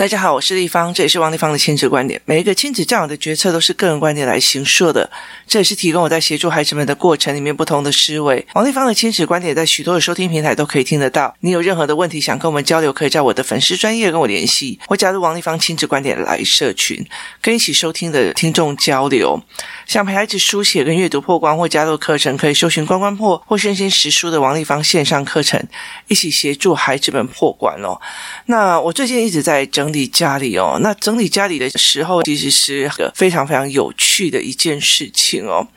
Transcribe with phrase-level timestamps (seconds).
[0.00, 2.18] 大家好，我是丽芳，这也是王立芳的亲子观点。
[2.24, 5.10] 每一个亲子教养的决策都是个人观点来形设的，
[5.46, 8.46] 这也是提供我在协助孩子们的过程里面不同的思维。
[8.54, 11.36] 王立芳的亲子观点在许多的收听平台都可以听得到。
[11.40, 17.06] 你有任何的问题想跟我们交流，可以在我的粉丝专业跟我联系，或加入王立芳亲子观点来社群，
[17.42, 19.38] 跟一起收听的听众交流。
[19.86, 25.62] 想陪孩子书写跟阅读破关，或加入课程，可以搜寻关关破或身心实书的王立芳线上课程，
[26.08, 28.00] 一起协助孩子们破关哦。
[28.46, 29.60] 那我最近一直在。
[29.66, 35.68] 整理家里哦，那整理家里的时候，其实是个非常非常有趣的一件事情哦。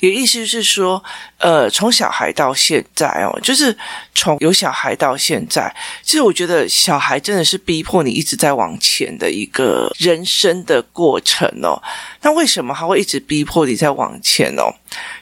[0.00, 1.02] 也意思是说，
[1.38, 3.76] 呃，从小孩到现在哦，就是
[4.14, 11.80] 从有小孩到现在，其实我觉得小孩真的是逼迫你一直在往前的一个人生的过程哦。
[12.22, 14.74] 那为什么他会一直逼迫你在往前哦？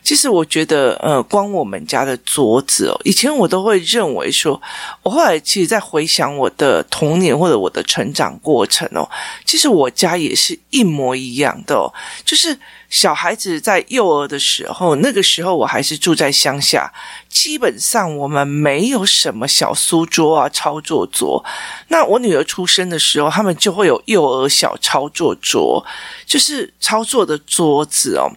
[0.02, 4.60] 其实我觉得，呃，光我们家的桌子哦，以前我都会认为说，
[5.02, 9.06] 我后来其实，在回想我的童年或者我的成长过程哦，
[9.44, 11.92] 其实我家也是一模一样的哦，
[12.24, 12.56] 就是
[12.88, 16.92] 小孩子在幼儿的时候，那个时候我还是住在乡下。
[17.28, 21.44] 基本上我们没有什么小书桌啊、操作桌。
[21.88, 25.84] 那我女儿出生的时候，他们就会有幼儿小操作桌，
[26.24, 28.30] 就是操作的桌子哦。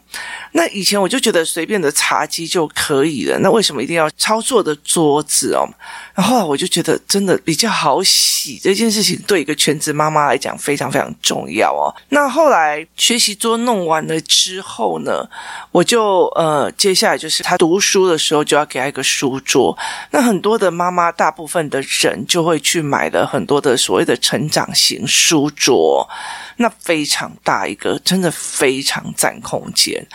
[0.52, 5.67] 那以前我就觉得随便的茶几就可以了，那为什么一定要操作的桌子哦？
[6.16, 11.94] 然后来我就觉得真的比较好洗，这件事情对一个全职妈妈来讲非常非常重要哦。
[12.09, 15.27] 那后来学习桌弄完了之后呢，
[15.72, 19.77] 我就呃接下来就是她读书的时候就要给她一个书桌。
[20.11, 26.08] 那很多的妈妈，大部分的人就会去买了很多的所谓的成长型书桌。
[26.58, 30.05] 那非常大一个，真的非常占空间。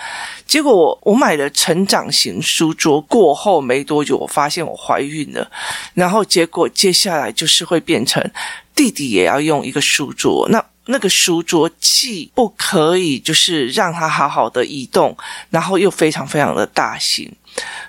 [0.47, 5.50] 结果我我买了成长型书桌过后没多久，我发现我怀孕了。
[5.94, 8.22] 然后结果接下来就是会变成
[8.75, 10.48] 弟弟也要用一个书桌。
[10.50, 15.17] 那那个书桌既不可以就是让他好好的移动，
[15.50, 17.33] 然后又非常非常的大型。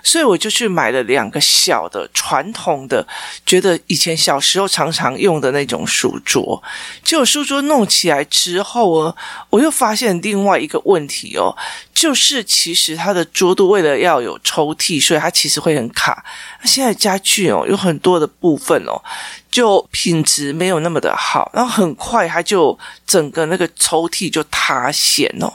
[0.02, 3.06] 所以我就去买了两个小的传统的，
[3.44, 6.62] 觉得以前小时候常常用的那种书桌。
[7.02, 9.14] 结果书桌弄起来之后呢，
[9.50, 11.54] 我又发现另外一个问题哦，
[11.92, 16.24] 就是其实它的桌度为了要有抽屉，所以它其实会很卡。
[16.60, 19.02] 那现在家具哦，有很多的部分哦，
[19.50, 25.52] 就品质没有那么的好，然后很快它就整个那个抽屉就塌陷哦。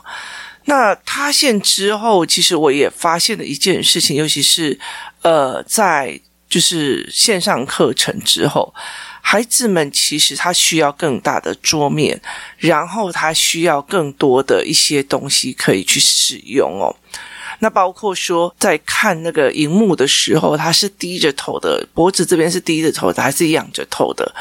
[0.65, 4.79] 那塌陷之后，其实我也发现了一件事情，尤其是
[5.21, 8.73] 呃，在就是线上课程之后，
[9.21, 12.21] 孩子们其实他需要更大的桌面，
[12.57, 16.95] 然后他需要更多的一些东西可以去使用哦。
[17.59, 24.33] 那包括说，在看那个荧幕的时候，他是低着头的，脖子这边是低着头的，还是仰着头的？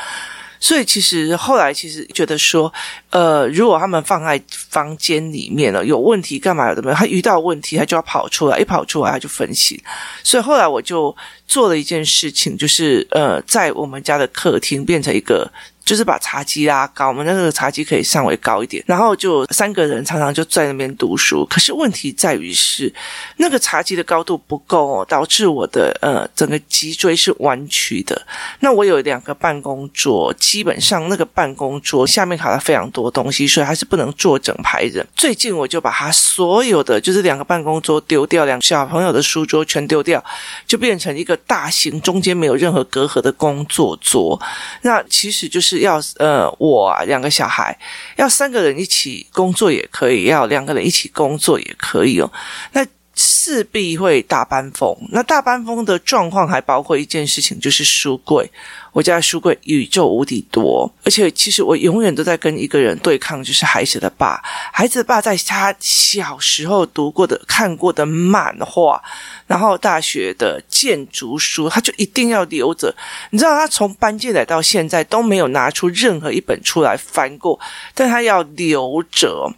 [0.60, 2.72] 所以其实后来其实觉得说，
[3.08, 6.98] 呃，如果他们放在房间里面了，有问题干嘛怎么样？
[6.98, 9.82] 他遇到问题，他就要跑出来，一跑出来他就分析。
[10.22, 11.16] 所以后来我就
[11.48, 15.50] 做了一件事情，就是呃，在我们家的客厅变成一个。
[15.90, 21.44] 就是把茶几拉高，我们那个茶几可以稍微高一点，然后就三个人常常就在那边读书。
[21.50, 22.94] 可是问题在于是
[23.38, 28.24] 那个茶几的高度不够，导致我的呃整个脊椎是弯曲的。
[28.60, 35.04] 那我有两个办公桌，基本上那个办公桌下面卡了非常多东西，所以还是不能坐整排人。
[35.16, 40.24] 最近我就把它所有的就是两个办公桌丢掉，两个小朋友的书桌全丢掉，
[40.68, 44.40] 就变成一个大型中间没有任何隔阂的工作桌。
[44.82, 45.79] 那其实就是。
[45.80, 47.76] 要呃，我啊，两个小孩，
[48.16, 52.30] 要三个人一起工作也可以，要两个人一起工作也可以哦。
[52.72, 54.96] 那势必会大班风。
[55.10, 58.50] 那大班风的状况还包括一件事情，就是书柜。
[58.92, 64.40] 我家的书柜宇宙无敌多，而且其实我永远都在跟一个人对抗，就是孩子的爸。
[64.72, 69.00] 孩子的爸在他小时候读过的、看过的漫画，
[69.46, 72.94] 然后大学的建筑书，他就一定要留着。
[73.30, 77.58] 你知道，他从搬进来到现在都没有拿出任何一本出来翻过，
[77.94, 79.48] 但他要留着。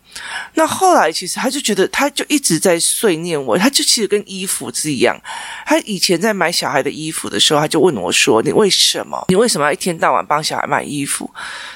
[0.54, 3.56] 那后来其实他就觉得，他就一直在碎念我。
[3.56, 5.18] 他就其实跟衣服是一样，
[5.64, 11.30] 他以前在买小孩的衣服的时候，他就问我说：“你为什么？”你为什么要一天到晚帮小孩买衣服？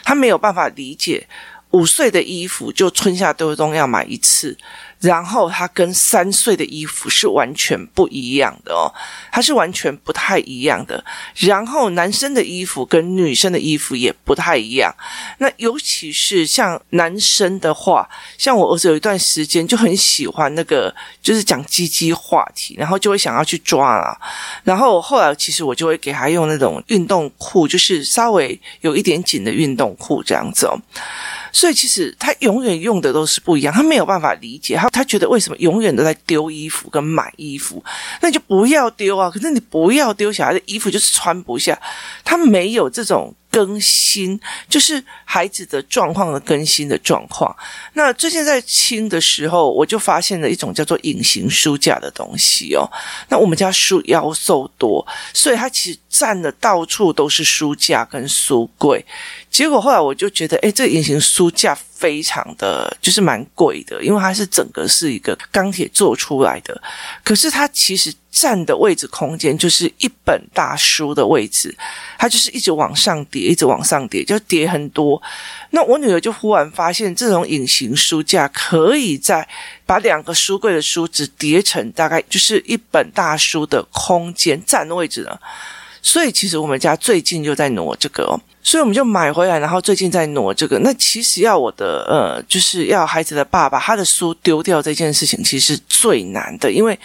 [0.04, 1.26] 他没有办法理解
[1.70, 4.56] 五岁的衣服就春夏秋冬要买一次。
[5.00, 8.90] 然后它跟三岁的衣服是完全不一样的哦，
[9.30, 11.02] 它是完全不太一样的。
[11.36, 14.94] 然后男生的衣服跟女生的衣服也不太一样。
[15.38, 18.08] 那尤其是像男生的话，
[18.38, 24.16] 像我儿子有一段时间就很喜欢那个，就是讲鸡鸡话题，然后就会想要去抓啊。
[24.64, 30.80] 然后后来其实我就会给他用那种运动裤，就是稍微有一点紧的运动裤这样子哦。
[31.56, 37.82] 所以其实他永远用的都是不一样，他没有办法理解，他他觉得为什么永远都在丢衣服跟买衣服，
[38.20, 39.30] 那你就不要丢啊！
[39.30, 41.80] 可是你不要丢小孩的衣服，就是穿不下，
[42.22, 43.34] 他没有这种。
[43.48, 44.38] 更新
[44.68, 47.56] 就是孩子的状况的更新的状况。
[47.94, 52.86] 那最近在清的时候，我就发现了一种叫做隐形书架的东西哦。
[53.30, 59.02] 那我们家书妖兽多，所以它其实占的到处都是书架跟书柜。
[59.56, 66.78] 结果后来我就觉得，诶，这隐形书架非常的就是蛮贵的，因为它是整个是一个钢铁做出来的。
[67.24, 71.74] 可是它其实占的位置空间就是一本大书的位置，
[72.18, 75.22] 它就是一直往上叠，一直往上叠，就叠很多。
[75.70, 79.48] 那我女儿就忽然发现，这种隐形书架可以在
[79.86, 85.40] 把两个书柜的书只叠成大概就是一本大书的空间占位置了。
[86.06, 90.78] 所以其实我们家最近就在挪这个哦，所以我们就买回来，然后最近在挪这个。
[90.78, 96.96] 那其实要我的呃，就是要孩子的爸爸他的书丢掉这件事情，其实是最难的，因为。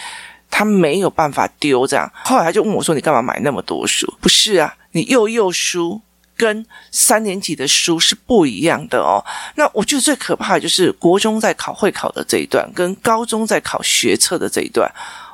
[0.54, 6.02] 他没有办法丢这样，后来他就问我说：“你干嘛买那么多书？”不是啊，你幼幼书
[6.36, 9.24] 跟三年级的书是不一样的哦。
[9.56, 14.92] 那我觉得最可怕的就是国中在考会考的这一段，跟高中在考学测的这一段。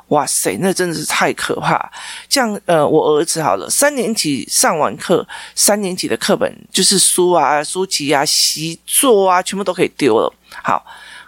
[0.09, 1.92] 哇塞，那真的是太可怕！
[2.30, 10.33] 像，呃，我儿子好了，三年级上完课，三年级的课本就是书啊、书籍啊、习作啊，全部都可以丢了。
[10.63, 10.86] 好。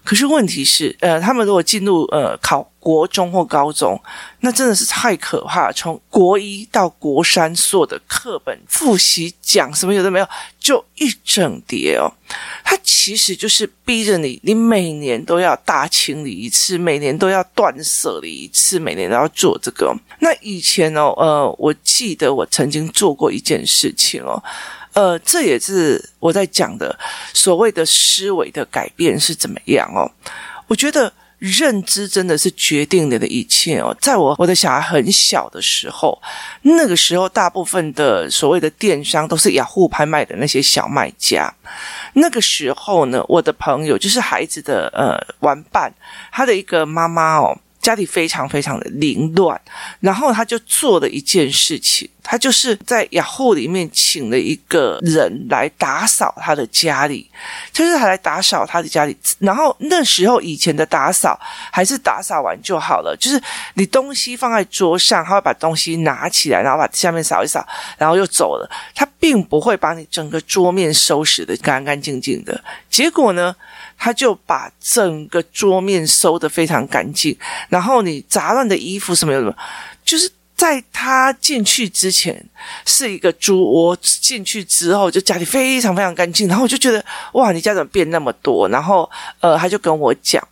[0.10, 4.02] 可是问题是，呃，他们如果进入呃考国中或高中，
[4.40, 5.72] 那真的是太可怕。
[5.72, 10.28] 从国一到国三，所有的课本复习讲什么有的没有，
[10.60, 12.12] 就一整叠哦。
[12.64, 19.96] 它其实就是逼着你，你每年都要大清理一次，每年都要断舍离一次，每年都要做这个。
[20.22, 24.42] 那以前哦，呃，我记得我曾经做过一件事情哦。
[25.00, 26.94] 呃，这也是我在讲的
[27.34, 30.04] 所谓的思维的改变是怎么样哦？
[30.68, 33.96] 我觉得认知真的是决定你的一切哦。
[34.02, 36.22] 在我我的小孩很小的时候，
[36.64, 41.50] 那个时候大部分的所谓的电商都是雅虎拍卖的那些小卖家。
[42.16, 45.90] 那个时候呢，我的朋友就是孩子的呃玩伴，
[46.30, 47.58] 他的一个妈妈哦。
[47.82, 49.60] 家里非常非常的凌乱，
[50.02, 57.28] 然后他就做了一件事情，他就是在雅虎里面请了一个人来打扫他的家里，
[57.74, 59.18] 就是他来打扫他的家里。
[59.40, 61.40] 然后那时候以前的打扫
[61.72, 63.42] 还是打扫完就好了，就是
[63.74, 67.68] 你东西放在桌上，他会把东西拿起来，然后把下面扫一扫，
[67.98, 68.70] 然后又走了。
[68.94, 72.64] 他并不会把你整个桌面收拾得干干净净的。
[72.92, 73.56] 结果呢，
[73.98, 77.36] 他就把整个桌面收得非常干净，
[77.70, 79.52] 然后你杂乱的衣服什么什么，
[80.06, 82.46] 就是在他进去之前
[82.86, 88.68] 是一个猪窝，进去之后就家里非常非常干净，然后我就觉得哇，你家怎么变那么多？
[88.68, 89.10] 然后
[89.40, 90.46] 呃，他就跟我讲，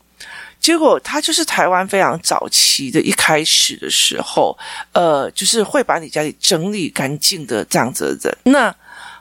[0.61, 4.57] 结果他就是台湾非常早期的一开始的时候，
[4.93, 8.73] 呃，就是会把你家里整理干净的这样子的人，那。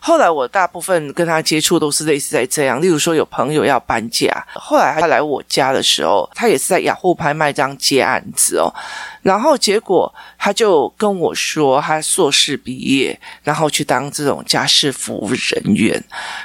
[0.06, 8.72] 后来我大部分跟他接触都是类似在这样，例如说有朋友要搬家，后来他来我家的时候，他也是在雅虎拍卖这样接案子哦，
[9.20, 16.00] 然后结果他就跟我说，他硕士毕业，然后去当这种家事服务人员，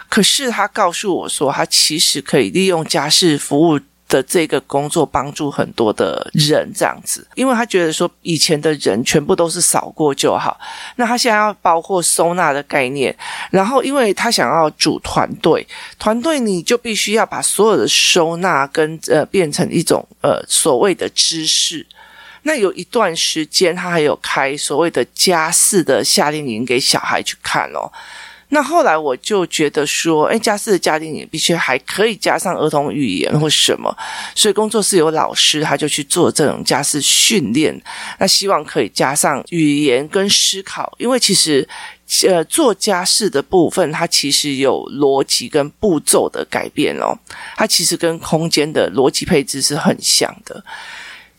[0.10, 3.80] 可是他告诉我说，他其实可以利用家事服务。
[4.12, 10.60] 的这个工作帮助很多的人这样子，因为他觉得说以前的人全部都是扫过就好，
[10.98, 13.16] 那他现在要包括收纳的概念，
[13.50, 15.66] 然后因为他想要组团队，
[15.98, 21.88] 团队你就必须要把所有的收纳跟呃变成一种呃所谓的知识，
[22.42, 27.90] 那有一段时间他还有开所谓的家事的夏令营给小孩去看哦。
[28.54, 33.96] 那后来我就觉得说，哎，家事的家庭也必须还可以加上儿童语言或什么，
[34.36, 37.82] 所以工作室有老师，他就去做这种家事训练。
[38.20, 41.66] 那希望可以加上语言跟思考，因为其实，
[42.28, 47.18] 呃，做家事的部分，它其实有逻辑跟步骤的改变哦，
[47.56, 50.62] 它其实跟空间的逻辑配置是很像的。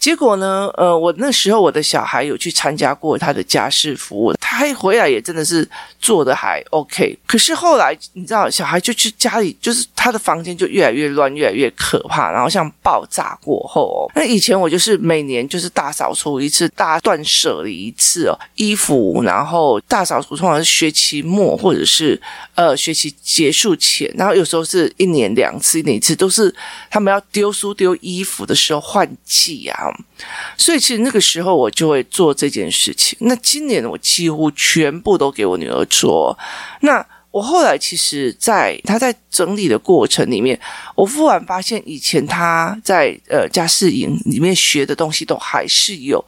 [0.02, 5.66] 结果呢，呃，我那时候我的小孩有去参加过他的家事服务，他一回来也真的是
[6.00, 7.16] 做的还 OK。
[7.24, 14.10] 可是后来你知道，小孩就去家里，就是他的房间就越来越乱，越来越可怕，然后像爆炸过后哦。
[14.16, 22.20] 那以前我就是每年就是大扫除一次，大断舍离一次哦，衣服，然后大扫除通常是学期末或者是
[22.56, 26.52] 呃学期结束前，然后有时候是一年两次，一年一次都是
[26.90, 29.90] 他们要丢书丢衣服的时候换季啊。
[30.56, 33.16] 所以其实那个时候我就会做这件事情。
[33.22, 36.36] 那今年我几乎全部都给我女儿做。
[36.80, 40.58] 那我后来其实，在她在整理的过程里面，
[40.94, 46.22] 我忽然发现以前她在呃家事营里面学的东西都还是有。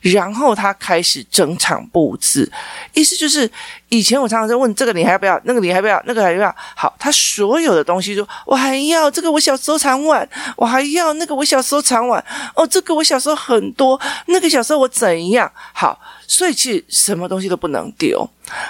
[0.00, 2.52] 然后他开始整场布置，
[2.92, 3.50] 意思就是
[3.94, 6.52] 以前我常常在问这个你还要不要，那个你还不要，那个还要不要？
[6.74, 12.22] 好，他所有的东西说我还要这个，我小时候常玩，我还要那个，我小时候常玩。
[12.56, 15.48] 哦，这个我小时候很多，那个小时候我怎样？
[15.72, 15.96] 好。
[16.26, 18.26] 所以其实什么东西都不能丢，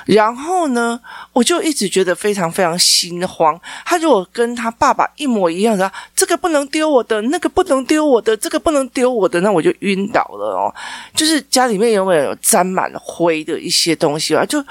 [0.06, 1.00] 然后呢，
[1.32, 3.58] 我就一直觉得非常非常心慌。
[3.86, 10.74] 他如果跟他爸爸一模一样的，这个不能丢我的，那个不能丢我的，这个不能丢我的，那我就晕倒了哦。
[11.14, 14.44] 就是家里面有没有沾满灰的一些东西啊？
[14.44, 14.62] 就。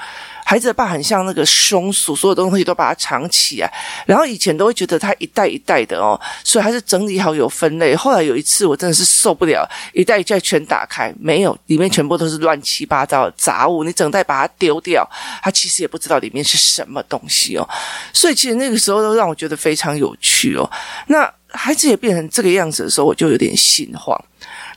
[0.44, 3.72] 孩子的爸很像那个松鼠，所有东西都把它藏起来。
[4.06, 7.96] 然后以前都会觉得他一袋一袋的哦，所以还是整理好有分类。
[7.96, 13.82] 后来有一次我真的是受不了，一袋一袋全打开，没有，里面全部都是乱七八糟的杂物。
[13.82, 15.08] 你整袋把它丢掉，
[15.42, 17.68] 他其实也不知道里面是什么东西哦。
[18.12, 20.70] 所以其实那个时候都让我觉得非常有趣哦。
[21.06, 24.18] 那孩子也变成这个样子的时候，我就有点心慌。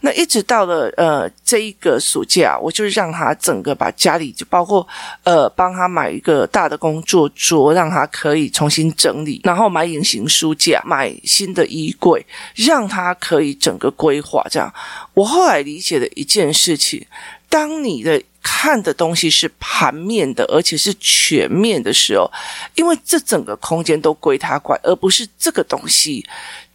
[0.02, 4.88] 那一直到了呃这一个暑假，我就让他整个把家里就包括
[5.24, 12.26] 呃帮他买一个大的工作桌，让他可以重新整理，然后买隐形书架，买新的衣柜，
[12.56, 14.74] 让他可以整个规划这样。
[15.14, 17.06] 我后来理解的一件事情，
[17.50, 22.32] 当你的看的东西是盘面的，而且是全面的时候，
[22.76, 26.26] 因为这整个空间都归他管，而不是这个东西。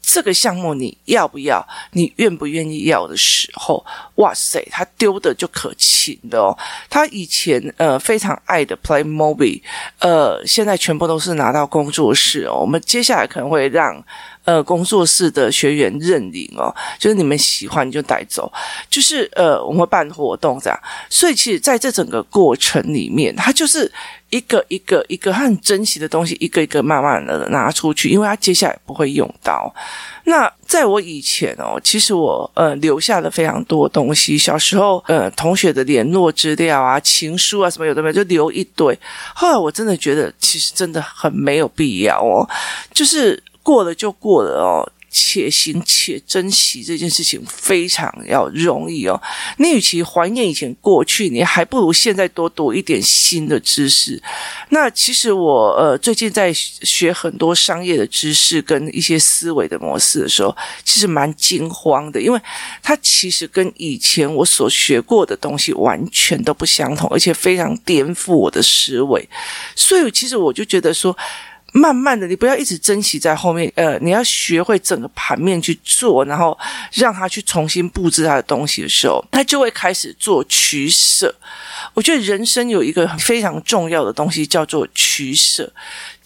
[0.03, 1.67] 这个项目你要不要？
[1.93, 3.83] 你愿不愿意要的时候，
[4.17, 6.57] 哇塞，他丢的就可勤的哦。
[6.91, 9.63] 他以前呃非常爱的 Play Movie，
[10.01, 12.59] 呃，现在全部都是拿到工作室哦。
[12.61, 14.05] 我们接下来可能会让。
[14.45, 18.53] 呃，工作室的学员认领哦，就是你们喜欢就带走，
[18.91, 20.79] 就是呃，我们会办活动这样。
[21.09, 23.91] 所以其实在这整个过程里面，他就是
[24.31, 29.73] 一个一个一个很珍惜的东西，一个一个慢慢的拿出去，因为他接下来不会用到。
[30.25, 38.99] 那在我以前哦，其实我呃留下了非常多东西，小时候呃同学的联络资料啊、情书啊什么有的没有，就留一堆。
[39.35, 42.49] 后来我真的觉得，其实真的很没有必要哦，
[42.93, 43.41] 就是。
[43.63, 49.21] 过了就过了哦，且行且珍惜这件事情非常要容易哦。
[49.59, 54.21] 你与其怀念以前过去，你还不如现在多读一点新的知识。
[54.71, 62.41] 那其实我呃最近在学很多商业的知识跟一些思维的模式的时候，其实蛮惊慌的，因为
[62.83, 69.29] 它其实跟以前我所学过的东西完全都不相同，而且非常颠覆我的思维。
[69.77, 71.15] 所以其实我就觉得说。
[71.73, 76.57] 慢慢的，你不要一直珍惜在后面，呃，你要学会整个盘面去做，然后
[76.93, 81.35] 让他去重新布置他的东西的时候，他就会开始做取舍。
[81.95, 85.71] 我觉得人生有一个非常重要的东西叫做取舍。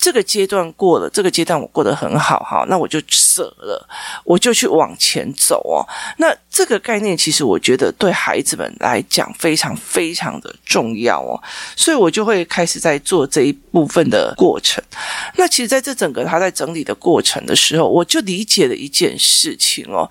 [0.06, 3.88] 这个阶段过了，这个阶段我过得很好哈，那我就舍了，
[4.22, 5.82] 我就去往前走哦。
[6.18, 11.42] 那这个概念其实我觉得对孩子们来讲非常非常的重要哦，
[11.74, 14.80] 所以我就会开始在做这一部分的过程。
[15.34, 20.08] 那其实在这整个他在整理的过程的时候，我就理解了一件事情哦。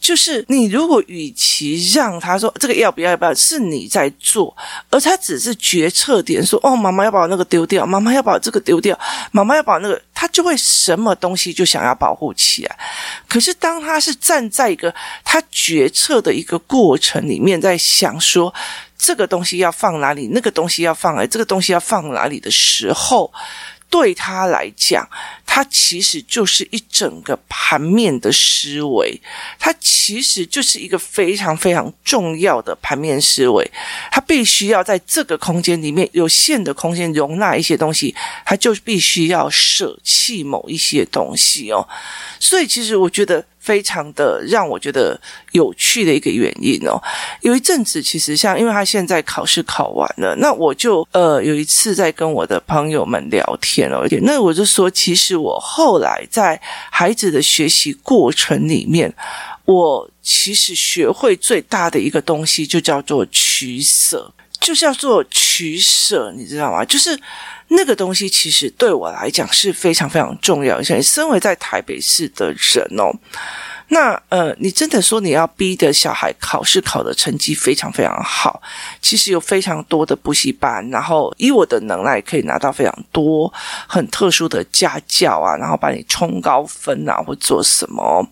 [0.00, 4.56] 就是你如果与其让他说这个要不要要不要，是你在做，
[4.90, 8.98] 而他只是决策点说哦，妈妈要把那个丢掉，妈妈要把这个丢掉，
[9.32, 12.78] 妈妈要把那个，他就会什么东西就想要保护起来。
[13.28, 18.52] 可是当他是站在一个他决策的一个过程里面，在想说
[18.96, 23.32] 这个东西要放哪里，那个东西要放，这个东西要放哪里的时候。
[23.90, 25.08] 对他来讲，
[25.50, 29.18] 它其实就是一整个盘面的思维，
[29.58, 33.68] 它其实就是一个非常非常重要的盘面思维。
[34.12, 38.14] 它必须要在这个空间里面有限的空间容纳一些东西，
[38.44, 41.88] 他就必须要舍弃某一些东西哦。
[42.38, 43.44] 所以，其实我觉得。
[43.60, 45.20] 非常的让我觉得
[45.52, 46.96] 有趣的一个原因哦，
[47.42, 59.14] 有一阵子其实像，因为他现在考试考完了，那我就呃有一次在跟我的朋友们聊天哦，那我就说，其实我后来在孩子的学习过程里面。
[59.64, 66.82] 我其实学会最大的一个东西，就叫做取舍，就叫做取舍，你知道吗？
[66.86, 67.18] 就是
[67.68, 70.82] 那个东西，其实对我来讲是非常非常重要。
[70.82, 73.12] 像身为在台北市的人哦。
[73.90, 78.60] 那呃，你真的说你要逼的小孩考试考的成绩非常非常好，
[79.00, 83.52] 其实有非常多的补习班，然后以我的能耐可以拿到非常多
[83.86, 88.26] 很特殊的家教啊，然后把你冲高分啊，或做什么。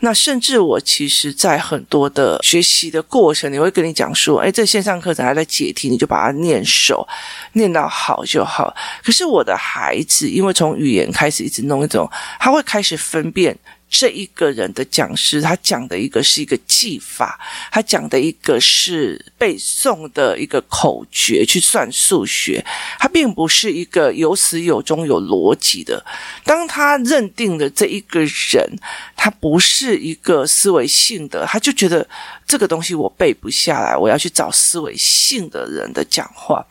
[0.00, 7.06] 那甚至我其实，在很多的学习的过程，你会跟你讲说，哎，这线上课程还在解题，你就把它念熟，
[7.52, 8.74] 念到好就好。
[9.04, 12.10] 可是我的孩子，因为从语言开始一直弄一种，
[12.40, 13.56] 他会开始分辨。
[13.98, 17.40] 这一个人的讲师，他讲的一个是一个技法，
[17.72, 22.62] 他讲的一个是背诵的一个口诀去算数学，
[22.98, 26.04] 他并不是一个有始有终有逻辑的。
[26.44, 28.78] 当他认定了这一个人，
[29.16, 32.06] 他不是一个思维性的，他就觉得
[32.46, 36.62] 这个东西我背不下来，我要去找思维性的人的讲话。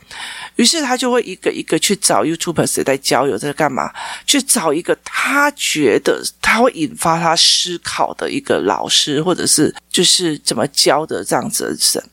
[0.55, 3.91] 于是他就会一个一个去找 YouTuber 谁在交友在干嘛，
[4.25, 11.69] 去找一个他觉得他会引发他思考的一个老师，或者是就是怎么教的这样子的
[11.99, 12.09] 人。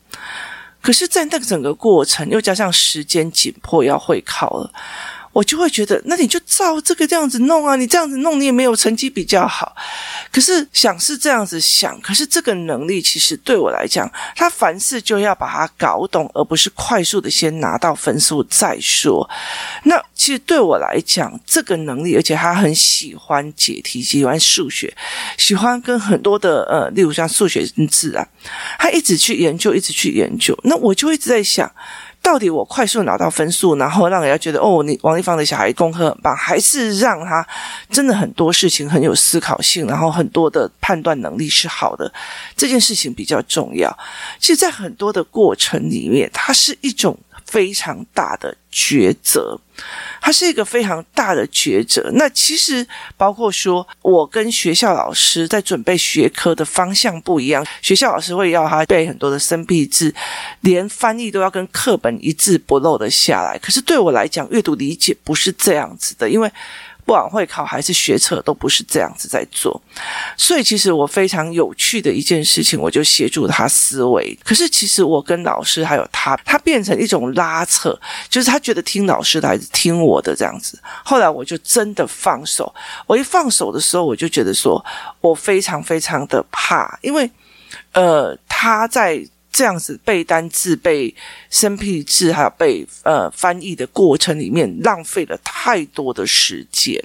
[0.81, 4.69] 可是，在那个整个过程，又加上时间紧迫要会考了。
[5.33, 7.75] 我就会觉得，那你就照这个这样子弄啊！
[7.75, 9.75] 你这样子弄，你也没有成绩比较好。
[10.31, 19.27] 可是想是这样子想，可是这个能力其实对我来讲，他凡事就要把它搞懂，而不是快速的先拿到分数再说。
[19.85, 24.95] 那其实对我来讲，这个能力，而且他很喜欢解题，喜欢数学，
[25.37, 28.27] 喜欢跟很多的呃，例如像数学、自然，
[28.77, 30.55] 他一直去研究，一直去研究。
[30.63, 31.71] 那我就一直在想。
[32.23, 37.45] 到底我快速拿到分数，然后让人家觉得哦，你王丽芳的小孩功课很棒，还是让他
[37.91, 42.11] 真的很多事情很有思考性，然后很多的判断能力是好的，
[42.55, 43.95] 这件事情比较重要。
[44.39, 47.15] 其实，在很多的过程里面，它是一种。
[47.53, 49.55] 非常大的抉择，
[50.19, 52.09] 它是一个非常大的抉择。
[52.15, 52.83] 那其实
[53.15, 57.63] 包括说，我跟学校老师在准备学科的方向不一样。
[57.79, 60.11] 学校老师会要他背很多的生僻字，
[60.61, 63.55] 连翻译都要跟课本一字不漏的下来。
[63.59, 66.51] 可是对我来讲，阅读理解不是这样子的，因为。
[67.05, 69.81] 不管会考还是学测，都不是这样子在做。
[70.37, 74.37] 所以，其实我非常有趣的一件事情，我就协助他思维。
[74.43, 77.97] 可是，其实我跟老师还有他，他变成一种拉扯，
[78.29, 80.79] 就是他觉得听老师的还是听我的这样子。
[81.03, 82.73] 后来，我就真的放手。
[83.05, 84.83] 我一放手的时候，我就觉得说
[85.21, 87.29] 我非常非常的怕，因为
[87.91, 89.23] 呃，他在。
[89.53, 91.13] 这样子背单字、背
[91.51, 96.99] 生僻字，还有背呃翻译的过程里面，浪费了太多的时间。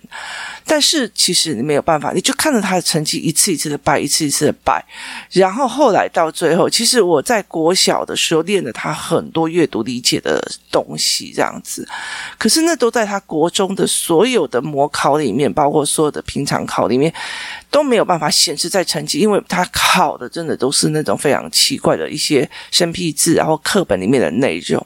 [0.64, 4.84] 但是其实你没有办法，你就看着他的成绩一次一次的败，一次一次的败。
[5.30, 11.86] 然后后来到最后，其实我在国小的时候练了他很多阅读理解的东西，这样子。
[12.38, 17.12] 可是那都在他国中的所有的模考里面，包括所有的平常考里面。
[17.70, 22.37] 都没有办法显示在成绩，因为他考的真的都是那种非常奇怪的一些
[22.70, 24.84] 生僻字，然后课本里面的内容。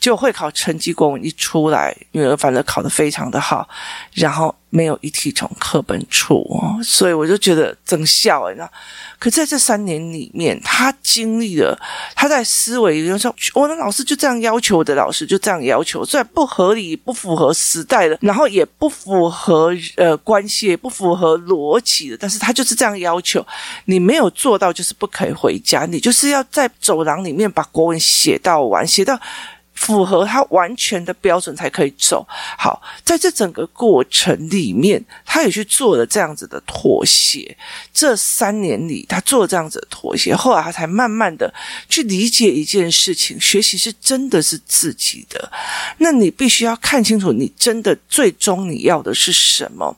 [0.00, 3.68] 就会考成绩国文一出来，女儿反而考得非常的好，
[4.14, 6.44] 然后没有一题从课本出，
[6.82, 8.70] 所以我就觉得真笑诶，你知道？
[9.18, 11.76] 可在这三年里面，他经历了，
[12.14, 23.44] 他在思维，有时候我的老师就这样要求，我的老师就这样要求，虽然不合理、不符合时代的，然后也不符合呃关系，也不符合逻辑的，但是他就是这样要求，
[23.86, 29.18] 你没有做到，就是不可以回家，你就是要在走廊里面把国文写到完，写到。
[29.78, 32.26] 符合他完全的标准才可以走。
[32.58, 37.56] 好，在这整个过程里面，他也去做了这样子的妥协。
[37.94, 41.52] 这三年里，他做了这样子的妥协，后来他才慢慢的
[41.88, 45.50] 去理解一件事情：学习是真的是自己的。
[45.98, 49.96] 那你必须要看清楚，你真的最终你要的是什么。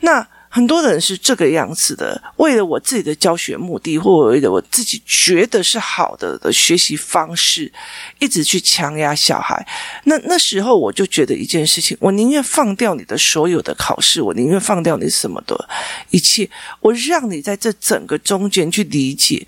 [0.00, 0.26] 那。
[0.52, 7.72] 很多人是这个样子的，为了我自己的教学目的，或为了我自己觉得是好的的学习方式，
[8.18, 9.64] 一直去强压小孩。
[10.04, 15.68] 那那时候我就觉得一件事情，我宁愿放掉你的所有的考试，我宁愿放掉你什么的
[16.10, 19.46] 一切，我让你在这整个中间去理解。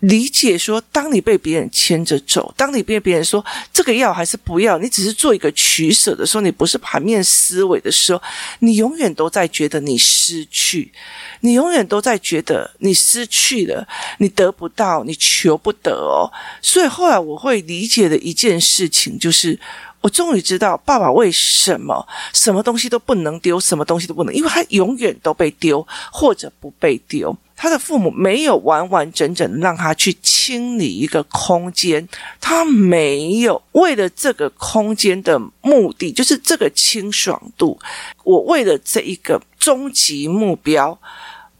[0.00, 8.22] 理解说，当你被别人牵着走，当你被别人说这个要还是不要，你只是做一个取舍的时候，你不是盘面思维的时候，
[8.60, 10.92] 你永远都在觉得你失去，
[11.40, 16.30] 你永远都在觉得你失去了，你得不到，你求不得哦。
[16.62, 19.58] 所以后来我会理解的一件事情就是，
[20.00, 27.36] 我终于知道爸爸为什么什么东西都不能丢，什么东西都不能，因为他永远都被丢或者不被丢。
[27.60, 32.08] 他的父母没有完完整整让他去清理一个空间，
[32.40, 37.76] 他没有为了这个空间的目的，就是这个清爽度，
[38.22, 40.96] 我为了这一个终极目标。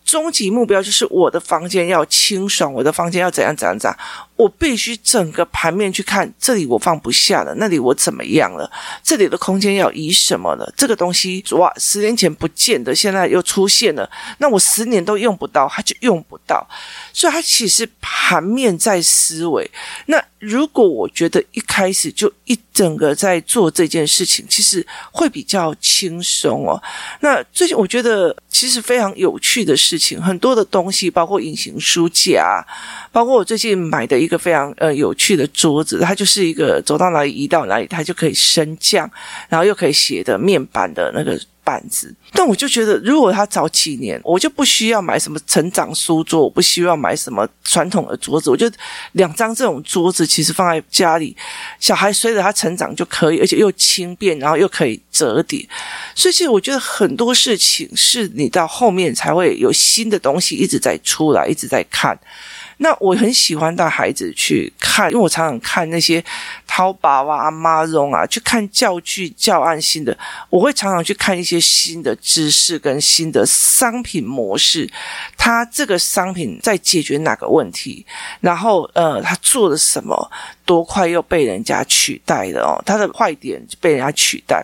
[0.04, 3.98] 终极目标就是我的房间要清爽，我的房间要怎样怎样怎样。
[4.38, 8.70] 我必须整个盘面去看，这里我放不下了，那里我怎么样了？
[9.02, 10.72] 这里的空间要移什么了？
[10.76, 16.64] 这个东西哇，十年前不见的，现在又出现了，那我十年都用不到，它就用不到。
[17.12, 19.68] 所以它其实盘面在思维。
[20.06, 26.80] 那如果我觉得一开始就一整个在做这件事情，其实会比较轻松哦。
[27.18, 32.64] 那最近我觉得其实非常有趣的事情，很多的东西，包括隐形书架，
[33.10, 34.27] 包括我最近买的一。
[34.28, 39.10] 一个非常呃有趣的桌子，它就是一个走到哪里移到哪里，它就可以升降，
[39.48, 42.14] 然后又可以写的面板的那个板子。
[42.34, 48.70] 但我就觉得，如果他早几年，我就不需要买什么成长书桌，我不需要买什么传统的桌子，我就
[49.12, 51.34] 两张这种桌子，其实放在家里，
[51.80, 55.66] 小孩随着他成长就可以，而且又轻便，然后又可以折叠。
[56.14, 62.18] 所以，其实我觉得很多事情是你到后面才会有新的东西一直在出来，一直在看。
[62.78, 66.24] 那我很喜欢带孩子去看，因为我常常看那些
[66.66, 70.16] 淘宝啊、Amazon 啊，去看教具、教案新的。
[70.48, 74.88] 我会常常去看一些新的知识跟新的商品模式，
[75.36, 78.06] 它这个商品在解决哪个问题，
[78.40, 80.30] 然后呃，它做了什么，
[80.68, 84.62] 多快又被人家取代的哦，他的坏点被人家取代。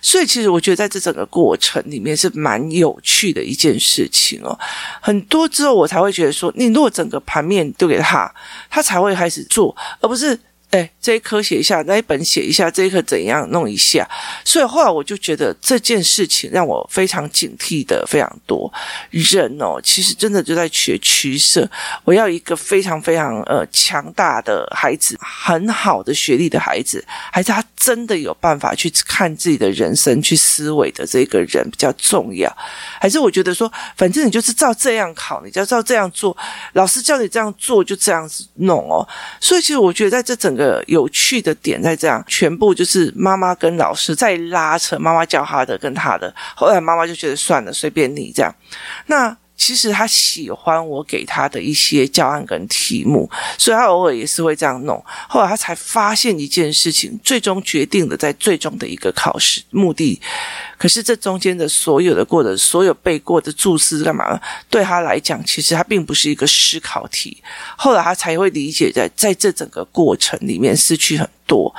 [0.00, 4.58] 所以，其实我觉得在这整个过程里面是蛮有趣的一件事情哦。
[5.02, 8.34] 很多之后，我才会觉得说，你如果整个盘面丢给他，
[8.70, 10.38] 他才会开始做，而不是。
[10.74, 14.04] 哎，这一科写一下，那一本写一下，这一课怎样弄一下？
[14.44, 18.68] 所以后来我就觉得这件事情让我非常警惕的非常多。
[19.10, 21.70] 人哦，其实真的就在学取舍。
[22.02, 32.52] 我要一个非常非常呃强大的孩子，很好的学历的孩子，还是他真的有办法去看自己的人生、去思维的这个人比较重要？
[33.00, 36.36] 还是我觉得说，反正你就是照这样考，你就要照这样做，
[36.72, 39.06] 老师叫你这样做就这样子弄哦。
[39.38, 40.63] 所以其实我觉得在这整个。
[40.64, 48.50] 呃，有趣的点在这样，全部就是妈妈跟老师在拉扯，妈妈教他的跟他的，后来妈妈就觉得算了，随便你这样。
[49.04, 55.02] 那其实他喜欢我给他的一些教案跟题目，所以他偶尔也是会这样弄。
[55.28, 60.20] 后来他才发现一件事情，最终决定了在最终的一个考试目的。
[60.76, 64.38] 可是这中间的所有的过的，所有背过的注释干嘛？
[64.68, 67.42] 对他来讲，其实他并不是一个思考题。
[67.76, 71.74] 后来他才会理解在，在在这整个过程里面失去很多。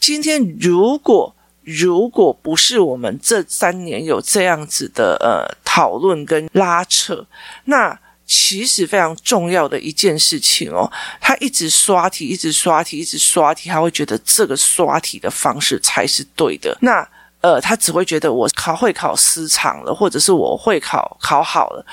[0.00, 1.34] 今天如果
[1.68, 7.26] 如果不是我们这三年有这样子的呃讨论跟拉扯，
[7.64, 16.74] 那其实非常重要的一件事情哦，他一直刷题，一直刷题，一直刷题，他会觉得这个刷题的方式才是对的。
[16.80, 17.06] 那
[17.42, 21.84] 呃，他只会觉得我考会考失常了，或者是我会考考好了，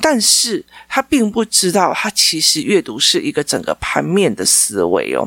[0.00, 5.24] 但是他并不知道，他其实阅读是一个整个盘面的思维哦。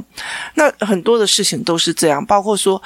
[0.56, 2.82] 那很多的事情都是这样，包括说。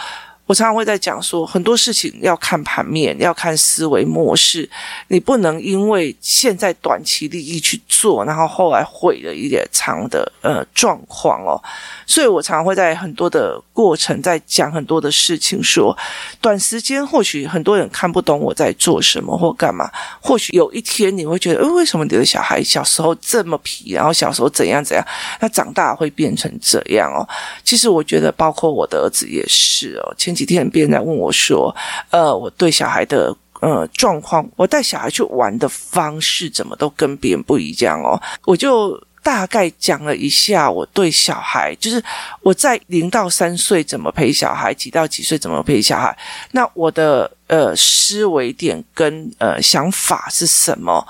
[0.47, 4.67] 我常常会在讲说，很多事情要看盘面，要看思维模式。
[5.09, 11.61] 你不能因为现在短期利益去做，然后后来毁了一点长的呃状况哦。
[12.05, 15.95] 所以我常常会在很多的过程在讲很多的事情说，
[16.39, 19.91] 短时间或许很多人看不懂我在做什么或干嘛。
[20.21, 25.05] 或许有一天你会觉得，呃，为什么你的小孩小时候这么皮，然后小时候怎样怎样，
[25.41, 27.27] 他长大会变成这样哦？
[27.65, 30.15] 其实我觉得，包括我的儿子也是哦。
[30.17, 31.75] 前几天别人来问我说
[32.11, 42.01] ：“呃，我对小孩的呃状况，我带小孩去玩的方式怎么都跟别人不一样哦。”我就大概讲了一下我对小孩，就是
[42.41, 46.15] 我在零到三岁怎么陪小孩，几到几岁怎么陪小孩。
[46.51, 47.31] 那我的。
[47.47, 51.05] 呃，思维点跟呃想法是什么？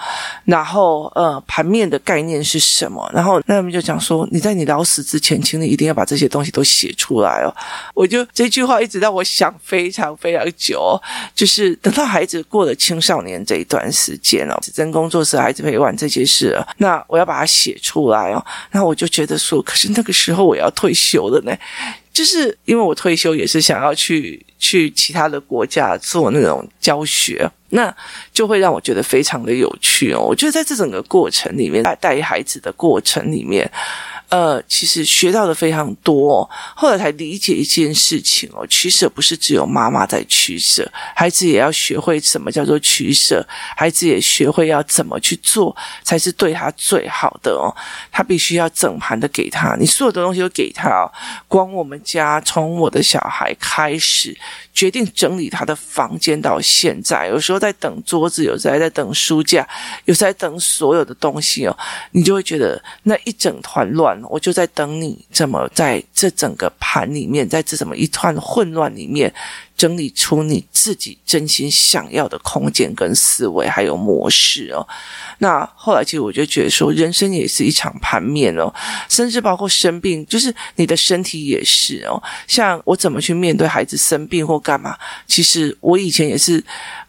[0.45, 3.09] 然后呃，盘面的概念是什么？
[3.13, 7.53] 然后那他们就讲说，你在你老死之前，请你一定要把这些东西都写出来哦。
[7.95, 10.99] 我就这句话一直让我想非常非常久，
[11.33, 18.45] 就是等到孩子过了青少年这一段时间哦，指针工作室孩子陪玩这些事，那我要把它写出来哦。
[18.71, 21.57] 那我就觉得说，可是那个时候我要退休了呢。
[22.13, 27.95] 就是因为我退休也是想要去去其他的国家做那种教学，那
[28.33, 30.21] 就会让我觉得非常的有趣哦。
[30.21, 33.69] 我觉得在这整个过程里面，带带孩子的过程里面，
[34.29, 36.49] 呃，其实学到的非常多。
[36.75, 47.73] 后来才理解一件事情哦，取舍不是只有妈妈在取舍，孩子也要学会什么叫做取舍，孩子也学会要怎么去做才是对他最好的哦。
[48.11, 51.11] 他必须要整盘的给他，你所有的东西都给他哦。
[51.47, 54.37] 光我们家从我的小孩开始。
[54.77, 59.67] 决定整理他的房间到现在，有时候在等桌子，有时候在等书架，
[60.05, 61.75] 有时候在等所有的东西哦，
[62.11, 69.33] 你就会觉得那一整团乱，我就在等你怎么在这整个盘里面，在这怎么一团混乱里面。
[69.77, 74.85] 整理出你自己真心想要的空间跟思维，还有模式哦。
[75.37, 78.73] 那后来其实我就觉得说，人生也是一场盘面哦，
[79.07, 82.21] 甚至包括生病，就是你的身体也是哦。
[82.47, 84.97] 像我怎么去面对孩子生病或干嘛？
[85.27, 86.59] 其实我以前也是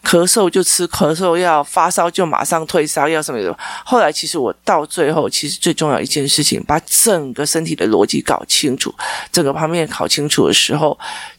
[0.04, 3.58] 咳嗽就吃咳嗽药，发烧就马上退烧药什么的。
[3.82, 8.94] 后来其实我到最后，其实最重要一件事情，把整个身体的逻辑搞清楚，
[9.32, 10.98] 整个盘面搞清楚的时候。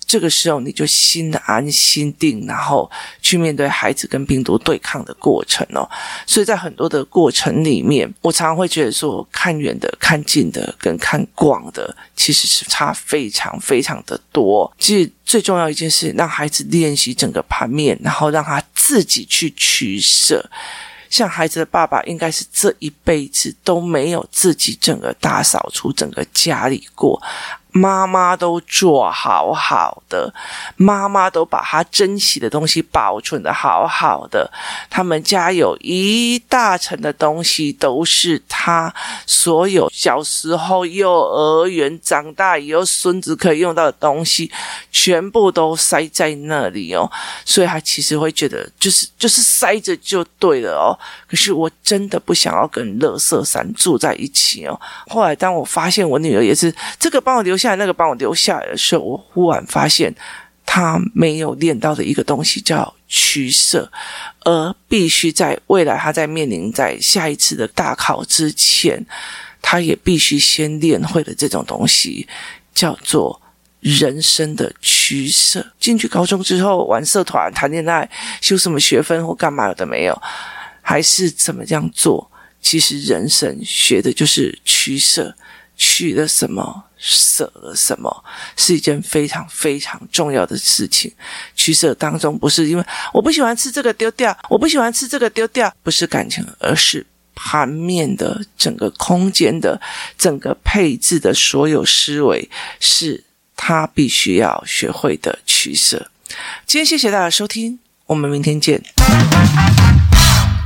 [0.10, 2.89] 这个时候你就心安心定，然后
[3.22, 5.88] 去面对孩子跟病毒对抗的过程哦。
[6.26, 14.74] 所以在很多的过程里面，我常常会觉得说，看远的、看近的跟看广的，其实是差非常非常的多。
[14.80, 20.43] 其实最重要一件事，让孩子练习整个盘面，然后让他自己去取舍。
[21.08, 27.22] 像孩子的爸爸，应该是这一辈子都没有自己整个大扫除整个家里过。
[27.80, 30.34] 妈妈都做好好的，
[30.76, 34.52] 妈妈都把她珍惜的东西保存的好好的。
[34.89, 38.94] 他们家有一大层的东西，都是他
[39.26, 44.52] 所有小时候幼儿园长大以后孙子可以用到的东西，
[44.92, 47.10] 全部都塞在那里哦。
[47.46, 50.92] 所以他其实会觉得，就是就是塞着就对了哦。
[51.30, 54.78] 可是我真的不想要跟乐色山住在一起哦。
[55.08, 57.68] 后来当我发现我女儿也是这个帮我留下。
[57.69, 60.13] 下来那个帮我留下来的时候，我忽然发现
[60.65, 63.91] 他没有练到的一个东西叫取舍，
[64.39, 69.05] 而必须在未来他在面临在下一次的大考之前，
[69.62, 72.27] 他也必须先练会了这种东西，
[72.73, 73.39] 叫做
[73.79, 75.63] 人生的取舍。
[75.79, 78.10] 进去高中之后玩社团、谈恋爱、
[78.41, 80.21] 修什么学分或干嘛的没有，
[80.82, 82.32] 还是怎么样做？
[82.62, 85.36] 其实人生学的就是取舍。
[85.82, 88.24] 取了什么，舍了什么，
[88.58, 91.12] 是一件非常非常重要的事情。
[91.56, 92.84] 取舍当中，不是因为
[93.14, 99.80] 我不喜欢吃这个丢掉，我不喜欢吃这个丢掉，不是感情，而是盘面的整个空间的
[100.18, 102.50] 整个配置的所有思维，
[102.82, 103.24] 是
[103.56, 106.12] 他必须要学会的取舍。
[106.66, 108.84] 今天谢谢大家收听，我们明天见。